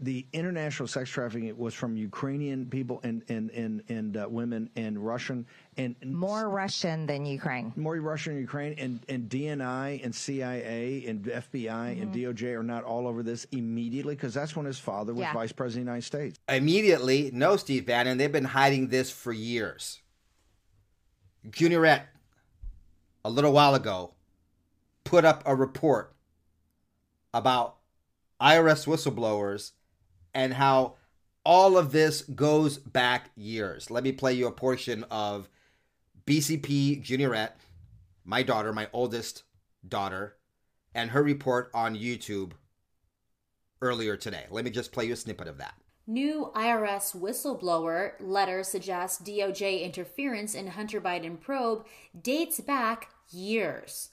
the 0.01 0.25
international 0.33 0.87
sex 0.87 1.09
trafficking 1.09 1.57
was 1.57 1.73
from 1.73 1.95
Ukrainian 1.95 2.65
people 2.65 2.99
and 3.03 3.23
and 3.29 3.49
and 3.51 3.81
and 3.87 4.17
uh, 4.17 4.27
women 4.29 4.69
and 4.75 4.99
Russian 4.99 5.45
and 5.77 5.95
more 6.05 6.49
Russian 6.49 7.05
than 7.05 7.25
Ukraine. 7.25 7.71
More 7.77 7.95
Russian 7.95 8.33
and 8.33 8.41
Ukraine 8.41 8.75
and 8.77 8.99
and 9.07 9.29
DNI 9.29 10.03
and 10.03 10.13
CIA 10.13 11.05
and 11.07 11.23
FBI 11.23 11.63
mm-hmm. 11.63 12.01
and 12.01 12.13
DOJ 12.13 12.59
are 12.59 12.63
not 12.63 12.83
all 12.83 13.07
over 13.07 13.23
this 13.23 13.45
immediately 13.51 14.15
because 14.15 14.33
that's 14.33 14.53
when 14.53 14.65
his 14.65 14.77
father 14.77 15.13
was 15.13 15.21
yeah. 15.21 15.33
vice 15.33 15.53
president 15.53 15.83
of 15.83 15.85
the 15.85 15.91
United 15.91 16.05
States. 16.05 16.39
Immediately, 16.49 17.31
no, 17.33 17.55
Steve 17.55 17.85
Bannon. 17.85 18.17
They've 18.17 18.31
been 18.31 18.43
hiding 18.43 18.89
this 18.89 19.09
for 19.09 19.31
years. 19.31 20.01
Juniorette, 21.49 22.03
a 23.23 23.29
little 23.29 23.53
while 23.53 23.75
ago, 23.75 24.13
put 25.05 25.23
up 25.23 25.41
a 25.45 25.55
report 25.55 26.13
about 27.33 27.77
IRS 28.41 28.85
whistleblowers 28.87 29.71
and 30.35 30.53
how 30.53 30.95
all 31.45 31.77
of 31.77 31.91
this 31.91 32.21
goes 32.23 32.77
back 32.77 33.31
years. 33.35 33.89
Let 33.89 34.03
me 34.03 34.11
play 34.11 34.33
you 34.33 34.47
a 34.47 34.51
portion 34.51 35.05
of 35.09 35.49
BCP 36.27 37.03
Juniorette, 37.03 37.53
my 38.23 38.43
daughter, 38.43 38.73
my 38.73 38.89
oldest 38.91 39.43
daughter, 39.87 40.35
and 40.93 41.11
her 41.11 41.23
report 41.23 41.71
on 41.73 41.95
YouTube 41.95 42.51
earlier 43.81 44.17
today. 44.17 44.45
Let 44.49 44.65
me 44.65 44.71
just 44.71 44.91
play 44.91 45.05
you 45.05 45.13
a 45.13 45.15
snippet 45.15 45.47
of 45.47 45.57
that. 45.59 45.75
New 46.07 46.51
IRS 46.55 47.15
whistleblower 47.15 48.13
letter 48.19 48.63
suggests 48.63 49.21
DOJ 49.21 49.81
interference 49.81 50.53
in 50.53 50.67
Hunter 50.67 51.01
Biden 51.01 51.39
probe 51.39 51.85
dates 52.19 52.59
back 52.59 53.09
years. 53.31 54.09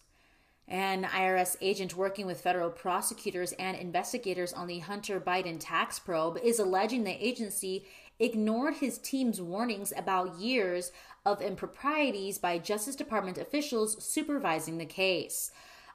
An 0.69 1.05
IRS 1.05 1.57
agent 1.61 1.97
working 1.97 2.27
with 2.27 2.41
federal 2.41 2.71
prosecutors 2.71 3.53
and 3.53 3.77
investigators 3.77 4.53
on 4.53 4.69
the 4.69 4.79
Hunter 4.79 5.21
Biden 5.21 5.57
tax 5.59 5.99
probe 5.99 6.39
is 6.43 6.59
alleging 6.59 7.05
the 7.05 7.27
agency 7.27 7.85
ignored 8.19 8.75
his 8.75 8.99
team's 8.99 9.41
warnings 9.41 9.93
about 9.97 10.39
years 10.39 10.93
of 11.27 11.43
improprieties 11.43 12.39
by 12.39 12.59
Justice 12.59 12.97
Department 12.97 13.39
officials 13.39 14.03
supervising 14.05 14.79
the 14.79 14.87
case. 14.87 15.51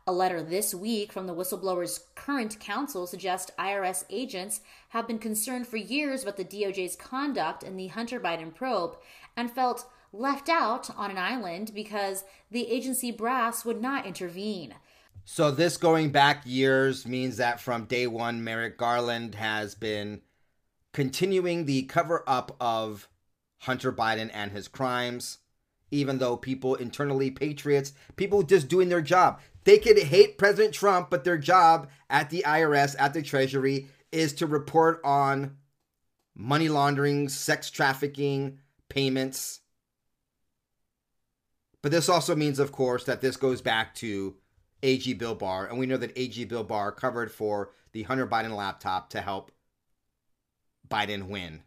A 0.05 0.11
letter 0.11 0.41
this 0.41 0.73
week 0.73 1.11
from 1.11 1.27
the 1.27 1.35
whistleblower's 1.35 2.05
current 2.15 2.59
counsel 2.59 3.07
suggests 3.07 3.51
IRS 3.59 4.05
agents 4.09 4.61
have 4.89 5.07
been 5.07 5.19
concerned 5.19 5.67
for 5.67 5.77
years 5.77 6.23
about 6.23 6.37
the 6.37 6.45
DOJ's 6.45 6.95
conduct 6.95 7.63
in 7.63 7.75
the 7.75 7.87
Hunter 7.87 8.19
Biden 8.19 8.55
probe 8.55 8.97
and 9.35 9.51
felt 9.51 9.89
left 10.11 10.49
out 10.49 10.89
on 10.97 11.11
an 11.11 11.17
island 11.17 11.71
because 11.73 12.23
the 12.49 12.69
agency 12.69 13.11
brass 13.11 13.65
would 13.65 13.81
not 13.81 14.05
intervene. 14.05 14.75
So, 15.25 15.51
this 15.51 15.75
going 15.75 16.11
back 16.11 16.43
years 16.45 17.05
means 17.05 17.37
that 17.37 17.59
from 17.59 17.85
day 17.85 18.07
one, 18.07 18.43
Merrick 18.43 18.77
Garland 18.77 19.35
has 19.35 19.75
been 19.75 20.21
continuing 20.93 21.65
the 21.65 21.83
cover 21.83 22.23
up 22.25 22.55
of 22.61 23.09
Hunter 23.59 23.91
Biden 23.91 24.29
and 24.33 24.51
his 24.51 24.67
crimes, 24.67 25.39
even 25.91 26.19
though 26.19 26.37
people 26.37 26.75
internally, 26.75 27.29
patriots, 27.29 27.93
people 28.15 28.41
just 28.43 28.69
doing 28.69 28.89
their 28.89 29.01
job. 29.01 29.39
They 29.63 29.77
could 29.77 29.97
hate 29.97 30.37
President 30.37 30.73
Trump, 30.73 31.09
but 31.09 31.25
their 31.25 31.37
job 31.37 31.89
at 32.09 32.29
the 32.29 32.43
IRS, 32.47 32.95
at 32.97 33.13
the 33.13 33.21
Treasury, 33.21 33.87
is 34.13 34.31
to 34.33 34.47
report 34.47 35.01
on 35.03 35.57
money 36.35 36.69
laundering, 36.69 37.27
sex 37.27 37.69
trafficking, 37.69 38.59
payments, 38.87 39.59
but 41.87 41.91
this 41.93 42.09
also 42.09 42.35
means, 42.35 42.59
of 42.59 42.73
course, 42.73 43.05
that 43.05 43.21
this 43.21 43.37
goes 43.37 43.61
back 43.61 43.95
to 43.95 44.35
AG 44.83 45.13
Bill 45.13 45.35
Barr, 45.35 45.67
and 45.67 45.79
we 45.79 45.85
know 45.85 45.95
that 45.95 46.11
AG 46.17 46.43
Bill 46.43 46.65
Barr 46.65 46.91
covered 46.91 47.31
for 47.31 47.71
the 47.93 48.03
Hunter 48.03 48.27
Biden 48.27 48.53
laptop 48.53 49.09
to 49.11 49.21
help 49.21 49.53
Biden 50.89 51.29
win 51.29 51.61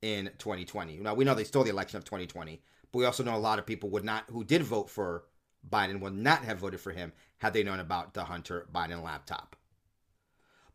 in 0.00 0.30
2020. 0.38 0.98
Now 0.98 1.14
we 1.14 1.24
know 1.24 1.34
they 1.34 1.42
stole 1.42 1.64
the 1.64 1.70
election 1.70 1.96
of 1.96 2.04
2020, 2.04 2.62
but 2.92 2.98
we 3.00 3.04
also 3.04 3.24
know 3.24 3.34
a 3.34 3.38
lot 3.38 3.58
of 3.58 3.66
people 3.66 3.90
would 3.90 4.04
not 4.04 4.26
who 4.30 4.44
did 4.44 4.62
vote 4.62 4.88
for 4.88 5.24
Biden 5.68 5.98
would 5.98 6.14
not 6.14 6.44
have 6.44 6.58
voted 6.58 6.78
for 6.78 6.92
him 6.92 7.12
had 7.38 7.52
they 7.52 7.64
known 7.64 7.80
about 7.80 8.14
the 8.14 8.26
Hunter 8.26 8.68
Biden 8.72 9.02
laptop. 9.02 9.56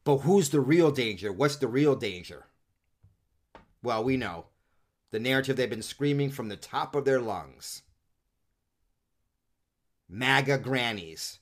But 0.03 0.17
who's 0.17 0.49
the 0.49 0.59
real 0.59 0.91
danger? 0.91 1.31
What's 1.31 1.55
the 1.55 1.69
real 1.69 1.95
danger? 1.95 2.47
Well, 3.81 4.03
we 4.03 4.17
know 4.17 4.47
the 5.11 5.21
narrative 5.21 5.55
they've 5.55 5.69
been 5.69 5.81
screaming 5.81 6.31
from 6.31 6.49
the 6.49 6.57
top 6.57 6.97
of 6.97 7.05
their 7.05 7.21
lungs 7.21 7.83
MAGA 10.11 10.57
grannies 10.57 11.39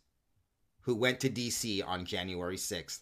who 0.82 0.96
went 0.96 1.20
to 1.22 1.30
DC 1.30 1.86
on 1.86 2.06
January 2.06 2.56
6th. 2.56 3.00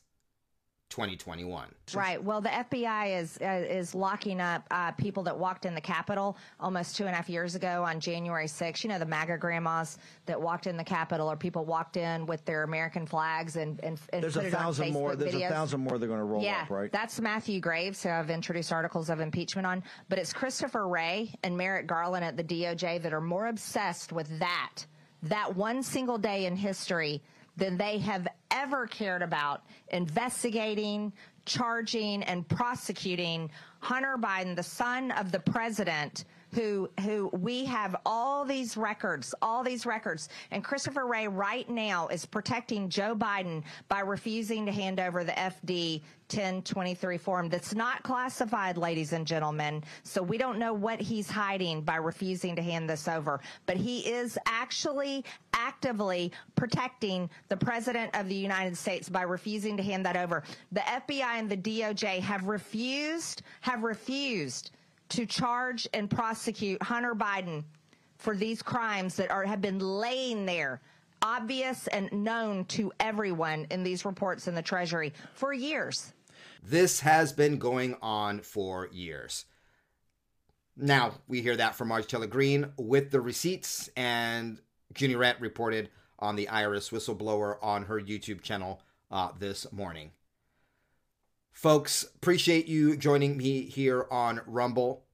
2021. 0.90 1.68
Right. 1.94 2.24
Well, 2.24 2.40
the 2.40 2.50
FBI 2.50 3.20
is 3.20 3.38
uh, 3.42 3.66
is 3.70 3.94
locking 3.94 4.40
up 4.40 4.66
uh, 4.72 4.92
people 4.94 5.22
that 5.24 5.38
walked 5.38 5.66
in 5.66 5.76
the 5.76 5.82
Capitol 5.82 6.38
almost 6.60 6.96
two 6.96 7.04
and 7.04 7.14
a 7.14 7.16
half 7.16 7.30
years 7.30 7.56
ago 7.56 7.84
on 7.84 8.00
January 8.00 8.46
6th. 8.46 8.84
You 8.84 8.90
know, 8.90 9.00
the 9.00 9.06
MAGA 9.06 9.38
grandmas 9.38 9.98
that 10.28 10.42
walked 10.42 10.66
in 10.66 10.78
the 10.78 10.84
Capitol, 10.84 11.30
or 11.30 11.36
people 11.36 11.66
walked 11.66 11.98
in 11.98 12.26
with 12.26 12.46
their 12.46 12.64
American 12.64 13.06
flags 13.06 13.58
and 13.58 13.80
and, 13.84 14.00
and 14.14 14.24
there's 14.24 14.36
put 14.36 14.46
a 14.46 14.48
it 14.48 14.52
thousand 14.52 14.86
on 14.86 14.92
Facebook 14.92 14.94
more. 14.94 15.16
There's 15.16 15.34
videos. 15.34 15.48
a 15.48 15.54
thousand 15.54 15.82
more 15.82 15.98
they're 15.98 16.08
going 16.08 16.20
to 16.20 16.26
roll 16.26 16.42
yeah, 16.42 16.62
up, 16.62 16.70
right? 16.70 16.92
That's 16.92 17.20
Matthew 17.20 17.60
Graves, 17.60 18.02
who 18.02 18.10
I've 18.10 18.30
introduced 18.30 18.72
articles 18.72 19.10
of 19.10 19.20
impeachment 19.20 19.66
on. 19.66 19.84
But 20.08 20.20
it's 20.20 20.32
Christopher 20.32 20.88
Wray 20.88 21.36
and 21.44 21.58
Merrick 21.58 21.88
Garland 21.88 22.24
at 22.24 22.38
the 22.38 22.44
DOJ 22.44 23.02
that 23.02 23.14
are 23.14 23.22
more 23.22 23.48
obsessed 23.48 24.14
with 24.14 24.40
that 24.40 24.86
that 25.24 25.56
one 25.56 25.82
single 25.84 26.18
day 26.18 26.46
in 26.46 26.56
history 26.56 27.22
than 27.56 27.78
they 27.78 27.98
have 27.98 28.28
ever 28.52 28.88
cared 28.88 29.22
about 29.22 29.64
investigating, 29.90 31.12
charging, 31.46 32.24
and 32.24 32.48
prosecuting 32.48 33.50
Hunter 33.80 34.16
Biden, 34.18 34.56
the 34.56 34.64
son 34.64 35.12
of 35.12 35.32
the 35.32 35.40
president, 35.40 36.26
who 36.54 36.90
who 37.02 37.30
we 37.34 37.66
have 37.66 37.96
all 38.06 38.46
these 38.46 38.78
records, 38.78 39.34
all 39.42 39.64
these 39.64 39.86
records. 39.86 40.30
And 40.52 40.64
Christopher 40.64 41.06
Wray 41.06 41.28
right 41.28 41.70
now 41.70 42.08
is 42.08 42.26
protecting 42.26 42.90
Joe 42.90 43.16
Biden 43.16 43.64
by 43.88 44.00
refusing 44.00 44.66
to 44.66 44.72
hand 44.72 45.00
over 45.00 45.24
the 45.24 45.34
FD 45.34 46.02
1023 46.30 47.18
form 47.18 47.48
that's 47.48 47.74
not 47.74 48.04
classified, 48.04 48.78
ladies 48.78 49.14
and 49.14 49.26
gentlemen. 49.26 49.84
So 50.04 50.22
we 50.22 50.38
don't 50.38 50.60
know 50.60 50.74
what 50.74 51.00
he's 51.00 51.30
hiding 51.30 51.82
by 51.82 51.96
refusing 51.96 52.56
to 52.58 52.62
hand 52.62 52.90
this 52.90 53.08
over. 53.08 53.40
But 53.66 53.78
he 53.78 54.00
is 54.00 54.38
actually 54.46 55.24
actively 55.54 56.32
protecting 56.56 57.30
the 57.48 57.58
president 57.58 58.14
of 58.14 58.28
the 58.28 58.36
United 58.36 58.78
States 58.78 59.08
by 59.08 59.22
refusing 59.22 59.78
to 59.78 59.84
hand 59.84 60.06
that 60.06 60.18
over. 60.18 60.44
The 60.74 60.82
FBI 60.82 61.40
and 61.40 61.50
the 61.50 61.58
DOJ 61.58 62.20
have 62.20 62.48
refused, 62.48 63.42
have 63.62 63.84
refused 63.84 64.72
to 65.10 65.26
charge 65.26 65.88
and 65.94 66.10
prosecute 66.10 66.82
Hunter 66.84 67.16
Biden 67.16 67.64
for 68.18 68.36
these 68.36 68.62
crimes 68.62 69.16
that 69.16 69.32
are 69.32 69.44
have 69.44 69.62
been 69.62 69.80
laying 69.80 70.46
there 70.46 70.82
obvious 71.22 71.88
and 71.88 72.12
known 72.12 72.66
to 72.66 72.92
everyone 73.00 73.66
in 73.72 73.84
these 73.84 74.06
reports 74.06 74.48
in 74.48 74.56
the 74.56 74.62
treasury 74.62 75.14
for 75.34 75.54
years. 75.54 76.14
This 76.64 77.00
has 77.00 77.34
been 77.34 77.58
going 77.58 77.96
on 78.02 78.42
for 78.42 78.88
years. 78.92 79.46
Now 80.76 81.16
we 81.28 81.42
hear 81.42 81.56
that 81.56 81.76
from 81.76 81.88
Marge 81.88 82.08
Taylor 82.08 82.28
Greene 82.28 82.72
with 82.78 83.10
the 83.10 83.22
receipts 83.22 83.90
and 83.96 84.60
Juniorette 84.94 85.42
reported 85.42 85.90
on 86.20 86.36
the 86.36 86.48
irs 86.48 86.92
whistleblower 86.92 87.58
on 87.62 87.84
her 87.84 88.00
youtube 88.00 88.42
channel 88.42 88.82
uh, 89.12 89.30
this 89.38 89.72
morning 89.72 90.12
Folks, 91.58 92.04
appreciate 92.04 92.68
you 92.68 92.96
joining 92.96 93.36
me 93.36 93.64
here 93.64 94.06
on 94.12 94.42
Rumble. 94.46 95.06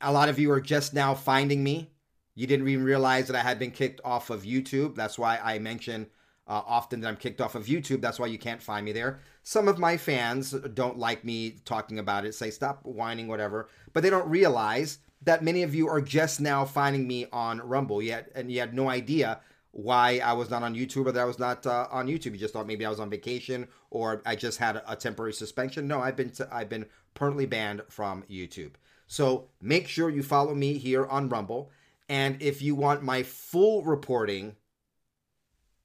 A 0.00 0.12
lot 0.12 0.28
of 0.28 0.38
you 0.38 0.52
are 0.52 0.60
just 0.60 0.94
now 0.94 1.12
finding 1.12 1.64
me. 1.64 1.90
You 2.36 2.46
didn't 2.46 2.68
even 2.68 2.84
realize 2.84 3.26
that 3.26 3.34
I 3.34 3.42
had 3.42 3.58
been 3.58 3.72
kicked 3.72 4.00
off 4.04 4.30
of 4.30 4.44
YouTube. 4.44 4.94
That's 4.94 5.18
why 5.18 5.40
I 5.42 5.58
mention 5.58 6.06
uh, 6.46 6.62
often 6.64 7.00
that 7.00 7.08
I'm 7.08 7.16
kicked 7.16 7.40
off 7.40 7.56
of 7.56 7.66
YouTube. 7.66 8.00
That's 8.00 8.20
why 8.20 8.28
you 8.28 8.38
can't 8.38 8.62
find 8.62 8.86
me 8.86 8.92
there. 8.92 9.18
Some 9.42 9.66
of 9.66 9.76
my 9.76 9.96
fans 9.96 10.52
don't 10.52 10.98
like 10.98 11.24
me 11.24 11.56
talking 11.64 11.98
about 11.98 12.24
it, 12.24 12.36
say, 12.36 12.50
stop 12.50 12.84
whining, 12.84 13.26
whatever. 13.26 13.68
But 13.92 14.04
they 14.04 14.10
don't 14.10 14.30
realize 14.30 14.98
that 15.22 15.42
many 15.42 15.64
of 15.64 15.74
you 15.74 15.88
are 15.88 16.00
just 16.00 16.40
now 16.40 16.64
finding 16.64 17.08
me 17.08 17.26
on 17.32 17.58
Rumble 17.58 18.00
yet, 18.00 18.30
and 18.36 18.52
you 18.52 18.60
had 18.60 18.72
no 18.72 18.88
idea 18.88 19.40
why 19.72 20.20
I 20.24 20.32
was 20.32 20.50
not 20.50 20.62
on 20.62 20.74
YouTube 20.74 21.06
or 21.06 21.12
that 21.12 21.20
I 21.20 21.24
was 21.24 21.38
not 21.38 21.66
uh, 21.66 21.86
on 21.90 22.06
YouTube. 22.06 22.32
You 22.32 22.38
just 22.38 22.54
thought 22.54 22.66
maybe 22.66 22.84
I 22.84 22.90
was 22.90 23.00
on 23.00 23.10
vacation 23.10 23.68
or 23.90 24.22
I 24.26 24.36
just 24.36 24.58
had 24.58 24.82
a, 24.86 24.96
temporary 24.96 25.32
suspension. 25.32 25.86
No, 25.86 26.00
I've 26.00 26.16
been 26.16 26.32
I've 26.50 26.68
been 26.68 26.86
permanently 27.14 27.46
banned 27.46 27.82
from 27.88 28.24
YouTube. 28.24 28.72
So 29.06 29.48
make 29.60 29.88
sure 29.88 30.10
you 30.10 30.22
follow 30.22 30.54
me 30.54 30.78
here 30.78 31.06
on 31.06 31.28
Rumble, 31.28 31.70
and 32.08 32.40
if 32.40 32.62
you 32.62 32.74
want 32.74 33.02
my 33.02 33.22
full 33.22 33.82
reporting, 33.82 34.56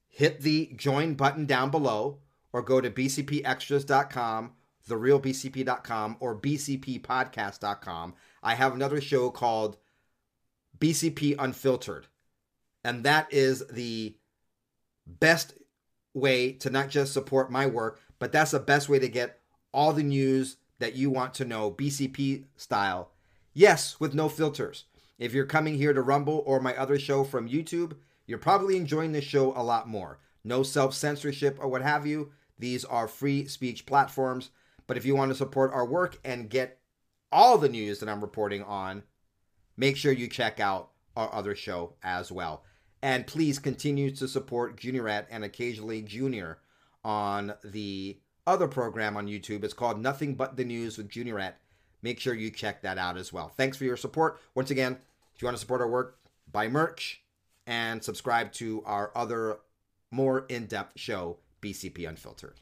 hit 0.07 0.41
the 0.41 0.71
join 0.75 1.15
button 1.15 1.45
down 1.45 1.71
below 1.71 2.19
or 2.53 2.61
go 2.61 2.79
to 2.79 2.89
bcpextras.com, 2.89 4.53
therealbcp.com, 4.87 6.17
or 6.19 6.39
bcppodcast.com. 6.39 8.13
I 8.41 8.55
have 8.55 8.73
another 8.73 9.01
show 9.01 9.29
called 9.29 9.77
BCP 10.77 11.35
Unfiltered. 11.37 12.07
And 12.85 13.03
that 13.03 13.33
is 13.33 13.65
the 13.65 14.15
best 15.07 15.53
way 16.13 16.51
to 16.51 16.69
not 16.69 16.89
just 16.89 17.13
support 17.13 17.51
my 17.51 17.65
work, 17.65 17.99
but 18.19 18.31
that's 18.31 18.51
the 18.51 18.59
best 18.59 18.89
way 18.89 18.99
to 18.99 19.09
get 19.09 19.39
all 19.73 19.91
the 19.91 20.03
news 20.03 20.57
that 20.77 20.95
you 20.95 21.09
want 21.09 21.33
to 21.33 21.45
know, 21.45 21.71
BCP 21.71 22.45
style. 22.55 23.09
Yes, 23.55 23.99
with 23.99 24.13
no 24.13 24.29
filters. 24.29 24.85
If 25.17 25.33
you're 25.33 25.47
coming 25.47 25.73
here 25.75 25.93
to 25.93 26.01
Rumble 26.03 26.43
or 26.45 26.59
my 26.59 26.75
other 26.75 26.99
show 26.99 27.23
from 27.23 27.49
YouTube, 27.49 27.93
you're 28.27 28.37
probably 28.37 28.77
enjoying 28.77 29.13
the 29.13 29.21
show 29.21 29.51
a 29.57 29.63
lot 29.63 29.87
more. 29.87 30.19
No 30.43 30.61
self 30.61 30.93
censorship 30.93 31.57
or 31.59 31.67
what 31.67 31.81
have 31.81 32.05
you. 32.05 32.33
These 32.59 32.85
are 32.85 33.07
free 33.07 33.47
speech 33.47 33.87
platforms. 33.87 34.51
But 34.85 34.95
if 34.95 35.05
you 35.05 35.15
want 35.15 35.31
to 35.31 35.35
support 35.35 35.73
our 35.73 35.85
work 35.87 36.19
and 36.23 36.51
get 36.51 36.77
all 37.31 37.57
the 37.57 37.67
news 37.67 37.99
that 37.99 38.09
I'm 38.09 38.21
reporting 38.21 38.61
on, 38.61 39.01
make 39.75 39.97
sure 39.97 40.11
you 40.11 40.27
check 40.27 40.59
out 40.59 40.91
our 41.15 41.33
other 41.33 41.55
show 41.55 41.95
as 42.03 42.31
well. 42.31 42.63
And 43.05 43.27
please 43.27 43.59
continue 43.59 44.09
to 44.15 44.27
support 44.27 44.77
Juniorette 44.77 45.27
and 45.29 45.43
occasionally 45.43 46.01
Junior 46.01 46.57
on 47.03 47.53
the 47.63 48.17
other 48.47 48.67
program 48.67 49.15
on 49.15 49.27
YouTube. 49.27 49.63
It's 49.63 49.75
called 49.75 50.01
Nothing 50.01 50.33
But 50.33 50.57
the 50.57 50.65
News 50.65 50.97
with 50.97 51.09
Juniorette. 51.09 51.53
Make 52.01 52.19
sure 52.19 52.33
you 52.33 52.49
check 52.49 52.81
that 52.81 52.97
out 52.97 53.15
as 53.15 53.31
well. 53.31 53.49
Thanks 53.49 53.77
for 53.77 53.83
your 53.83 53.95
support. 53.95 54.41
Once 54.55 54.71
again, 54.71 54.97
if 55.35 55.39
you 55.39 55.45
want 55.45 55.55
to 55.55 55.61
support 55.61 55.81
our 55.81 55.87
work, 55.87 56.17
buy 56.51 56.67
merch 56.67 57.21
and 57.67 58.03
subscribe 58.03 58.51
to 58.53 58.81
our 58.87 59.11
other 59.15 59.59
more 60.09 60.47
in 60.49 60.65
depth 60.65 60.99
show, 60.99 61.37
BCP 61.61 62.09
Unfiltered. 62.09 62.59